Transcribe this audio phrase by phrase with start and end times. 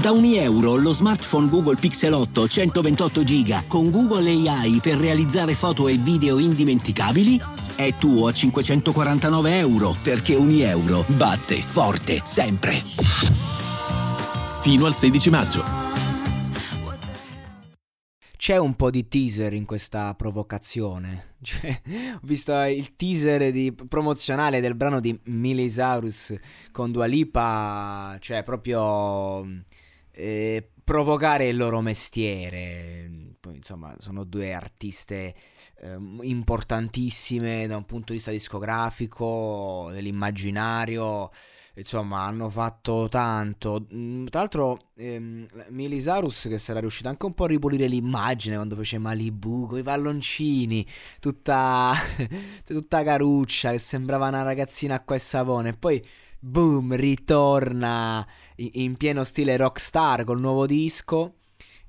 [0.00, 5.54] Da ogni euro lo smartphone Google Pixel 8 128 GB con Google AI per realizzare
[5.54, 7.40] foto e video indimenticabili
[7.74, 12.82] è tuo a 549 euro perché ogni euro batte forte sempre.
[14.60, 15.64] Fino al 16 maggio.
[18.36, 21.34] C'è un po' di teaser in questa provocazione.
[21.46, 21.80] Cioè,
[22.14, 26.34] ho visto il teaser di, promozionale del brano di Milisaurus
[26.72, 29.46] con Dua Lipa, cioè proprio
[30.16, 33.10] eh, provocare il loro mestiere.
[33.52, 35.34] Insomma, sono due artiste
[35.80, 41.30] eh, importantissime da un punto di vista discografico, dell'immaginario.
[41.74, 43.86] Insomma hanno fatto tanto.
[43.94, 48.76] Mm, tra l'altro ehm, Milisarus che sarà riuscita anche un po' a ripulire l'immagine quando
[48.76, 50.86] fece Malibu con i palloncini
[51.20, 51.92] tutta
[52.64, 55.70] tutta caruccia che sembrava una ragazzina e savone.
[55.70, 56.02] E poi
[56.38, 61.34] boom ritorna in pieno stile rockstar col nuovo disco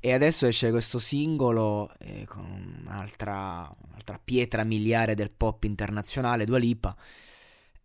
[0.00, 6.58] e adesso esce questo singolo eh, con un'altra, un'altra pietra miliare del pop internazionale Dua
[6.58, 6.96] Lipa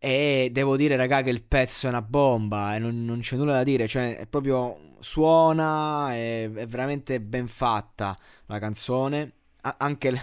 [0.01, 3.53] e devo dire, raga, che il pezzo è una bomba e non, non c'è nulla
[3.53, 3.85] da dire.
[3.87, 9.33] Cioè, è proprio suona, è, è veramente ben fatta la canzone.
[9.61, 10.21] A- anche le...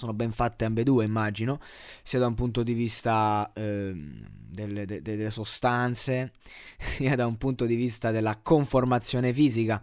[0.00, 1.60] sono ben fatte ambedue, immagino,
[2.02, 6.32] sia da un punto di vista eh, delle, de- delle sostanze,
[6.80, 9.82] sia da un punto di vista della conformazione fisica.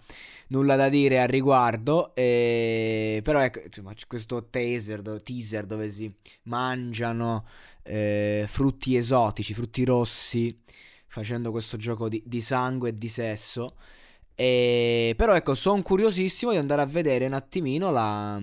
[0.50, 3.20] Nulla da dire al riguardo, e...
[3.22, 6.12] però ecco, insomma, c'è questo taser, teaser dove si
[6.44, 7.46] mangiano
[7.84, 10.58] eh, frutti esotici, frutti rossi,
[11.08, 13.76] facendo questo gioco di, di sangue e di sesso.
[14.34, 18.40] E, però ecco, sono curiosissimo di andare a vedere un attimino la,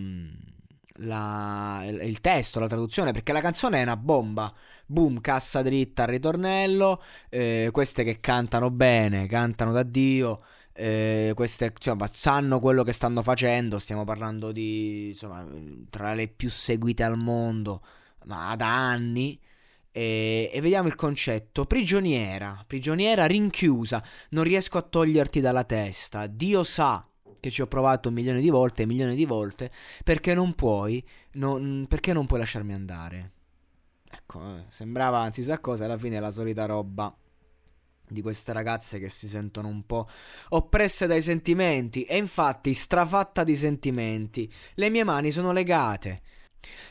[0.98, 4.52] la, il testo, la traduzione, perché la canzone è una bomba.
[4.86, 10.42] Boom, cassa dritta al ritornello, eh, queste che cantano bene, cantano da Dio.
[10.76, 13.78] Eh, queste insomma, sanno quello che stanno facendo.
[13.78, 15.46] Stiamo parlando di insomma,
[15.90, 17.82] tra le più seguite al mondo
[18.24, 19.38] ma da anni.
[19.90, 21.64] E, e, vediamo il concetto.
[21.66, 26.26] Prigioniera, prigioniera rinchiusa, non riesco a toglierti dalla testa.
[26.26, 27.06] Dio sa
[27.44, 29.70] che ci ho provato milioni di volte e milioni di volte
[30.02, 33.32] perché non puoi, non, perché non puoi lasciarmi andare.
[34.10, 37.14] Ecco, eh, sembrava anzi sa cosa, alla fine è la solita roba
[38.08, 40.08] di queste ragazze che si sentono un po'
[40.50, 44.50] oppresse dai sentimenti e infatti strafatta di sentimenti.
[44.76, 46.22] Le mie mani sono legate.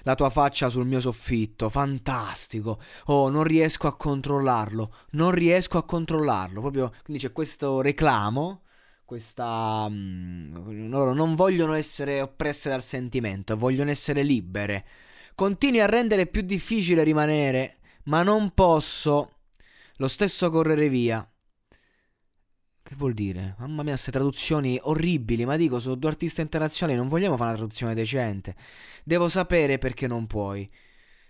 [0.04, 2.80] La tua faccia sul mio soffitto, fantastico.
[3.06, 6.62] Oh, non riesco a controllarlo, non riesco a controllarlo.
[6.62, 8.62] Proprio, quindi c'è questo reclamo,
[9.06, 9.88] questa...
[9.90, 14.86] Mm, loro non vogliono essere oppresse dal sentimento, vogliono essere libere.
[15.36, 19.40] Continui a rendere più difficile rimanere, ma non posso
[19.98, 21.28] lo stesso correre via.
[22.82, 23.56] Che vuol dire?
[23.60, 27.58] Mamma mia, queste traduzioni orribili, ma dico, sono due artisti internazionali, non vogliamo fare una
[27.58, 28.56] traduzione decente.
[29.04, 30.70] Devo sapere perché non puoi.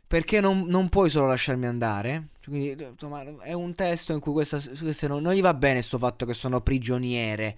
[0.07, 2.29] Perché non, non puoi solo lasciarmi andare?
[2.45, 5.97] Quindi, insomma, è un testo in cui questa, questa non, non, gli va bene sto
[5.97, 7.57] fatto che sono prigioniere.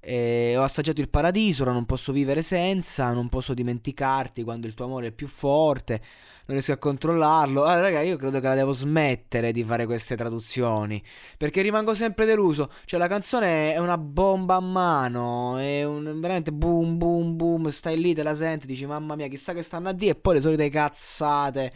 [0.00, 4.74] Eh, ho assaggiato il paradiso, ora non posso vivere senza, non posso dimenticarti quando il
[4.74, 6.00] tuo amore è più forte
[6.48, 7.64] non riesco a controllarlo.
[7.64, 11.02] Allora, raga, io credo che la devo smettere di fare queste traduzioni.
[11.36, 12.70] Perché rimango sempre deluso.
[12.86, 15.58] Cioè, la canzone è una bomba a mano.
[15.58, 17.68] È un, veramente boom, boom, boom.
[17.68, 20.12] Stai lì, te la senti, dici, mamma mia, chissà che stanno a dire.
[20.12, 21.70] E poi le solite cazzate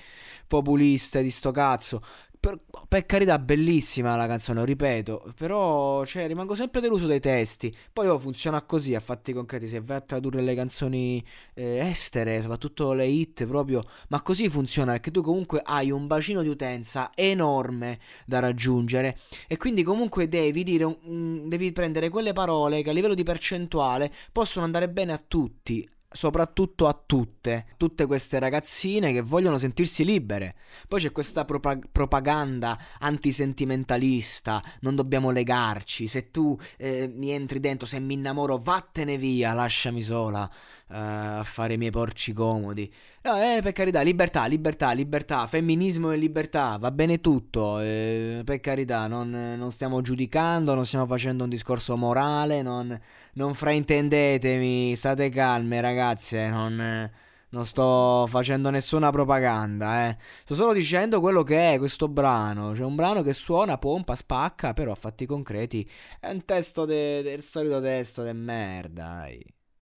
[0.46, 2.00] populiste di sto cazzo.
[2.43, 2.59] Per,
[2.89, 7.73] per, carità, bellissima la canzone, ripeto, però cioè, rimango sempre deluso dai testi.
[7.93, 11.25] Poi oh, funziona così a fatti concreti, se vai a tradurre le canzoni
[11.55, 16.43] eh, estere, soprattutto le hit proprio, ma così funziona perché tu comunque hai un bacino
[16.43, 22.83] di utenza enorme da raggiungere e quindi comunque devi dire un, devi prendere quelle parole
[22.83, 28.38] che a livello di percentuale possono andare bene a tutti, soprattutto a tutte, tutte queste
[28.38, 30.55] ragazzine che vogliono sentirsi libere.
[30.88, 37.87] Poi c'è questa propag- propaganda antisentimentalista, non dobbiamo legarci, se tu eh, mi entri dentro,
[37.87, 40.50] se mi innamoro, vattene via, lasciami sola
[40.93, 42.93] a fare i miei porci comodi.
[43.23, 48.61] No, eh, per carità, libertà, libertà, libertà, femminismo e libertà, va bene tutto, eh, per
[48.61, 52.99] carità, non, non, stiamo giudicando, non stiamo facendo un discorso morale, non,
[53.35, 57.11] non fraintendetemi, state calme ragazze, non,
[57.50, 60.17] non sto facendo nessuna propaganda, eh.
[60.44, 62.73] Sto solo dicendo quello che è questo brano.
[62.73, 65.89] C'è un brano che suona, pompa, spacca, però a fatti concreti
[66.21, 69.05] è un testo de- del solito testo de merda.
[69.23, 69.62] Dai.